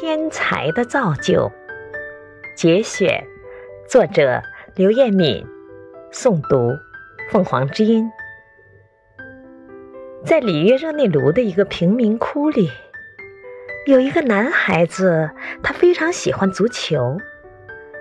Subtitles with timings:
[0.00, 1.52] 天才的造就。
[2.56, 3.22] 节选，
[3.86, 4.42] 作者
[4.74, 5.46] 刘彦敏，
[6.10, 6.70] 诵读
[7.28, 8.10] 凤凰之音。
[10.24, 12.70] 在里约热内卢的一个贫民窟里，
[13.86, 15.30] 有一个男孩子，
[15.62, 17.18] 他非常喜欢足球，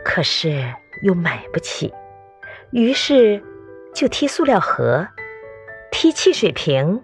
[0.06, 0.74] 可是
[1.04, 1.94] 又买不起，
[2.72, 3.44] 于是
[3.94, 5.06] 就踢塑料盒，
[5.92, 7.04] 踢汽水瓶，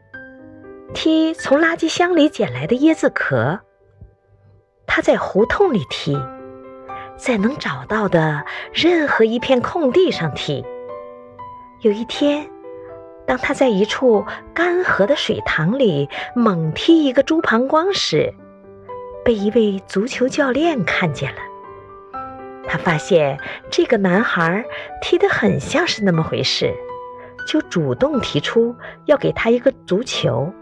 [0.93, 3.59] 踢从垃圾箱里捡来的椰子壳。
[4.95, 6.17] 他在胡同里踢。
[7.17, 10.65] 在能找到的任何一片空地上踢。
[11.81, 12.49] 有一天，
[13.27, 18.33] 当他在一处干涸的水塘里猛踢一个猪膀胱时，
[19.25, 21.41] 被一位足球教练看见了。
[22.65, 23.37] 他发现
[23.69, 24.63] 这个男孩
[25.01, 26.73] 踢得很像是那么回事，
[27.45, 28.73] 就主动提出
[29.07, 30.53] 要给他一个足球。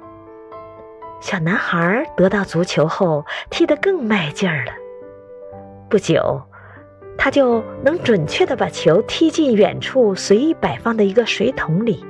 [1.23, 4.74] 小男孩得到足球后，踢得更卖劲儿了。
[5.90, 6.41] 不久，
[7.18, 12.05] 他就能准确地把球踢进远处随意摆放的一个水桶里。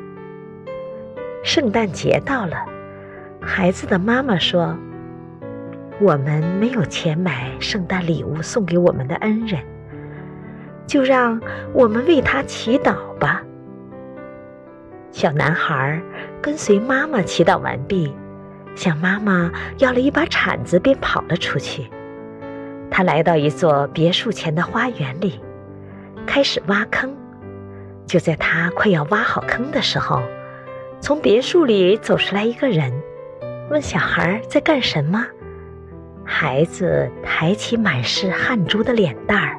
[1.44, 2.66] 圣诞节到了，
[3.39, 4.75] 孩子的妈妈说
[6.02, 9.61] ：“我们没有钱买圣诞礼物送给我们的恩人，
[10.88, 11.39] 就让
[11.72, 13.44] 我们为他祈祷吧。”
[15.14, 16.02] 小男孩
[16.42, 18.11] 跟随妈妈祈祷完毕，
[18.75, 21.89] 向妈妈要了一把铲子，便跑了出去。
[22.89, 25.39] 他来到一座别墅前的花园里，
[26.25, 27.15] 开始挖坑。
[28.05, 30.21] 就在他快要挖好坑的时候，
[30.99, 32.91] 从别墅里走出来一个人，
[33.69, 35.25] 问小孩在干什么。
[36.25, 39.58] 孩子抬起满是汗珠的脸蛋儿：“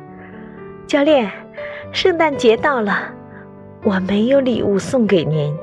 [0.86, 1.30] 教练，
[1.92, 3.12] 圣诞节到了，
[3.82, 5.54] 我没有礼物送给您，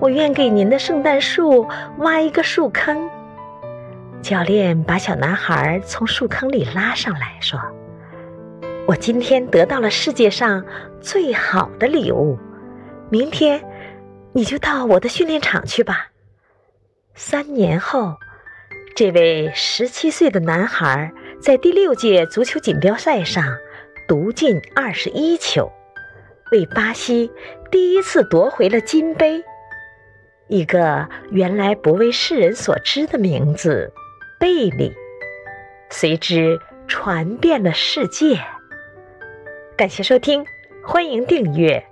[0.00, 3.10] 我愿给您的圣诞树挖一个树坑。”
[4.22, 7.60] 教练把小男孩从树坑里拉上来说
[8.88, 10.64] ：“我今天得到了世界上
[11.00, 12.38] 最好的礼物，
[13.10, 13.62] 明天
[14.32, 16.08] 你就到我的训练场去吧。”
[17.14, 18.16] 三年后，
[18.96, 23.44] 这位十七岁的男孩在第六届足球锦标赛上
[24.08, 25.70] 独进二十一球，
[26.50, 27.30] 为巴西
[27.70, 29.44] 第一次夺回了金杯，
[30.48, 33.92] 一个原来不为世人所知的名字。
[34.38, 34.92] 贝利，
[35.90, 38.38] 随之传遍了世界。
[39.76, 40.44] 感谢收听，
[40.84, 41.84] 欢迎订阅。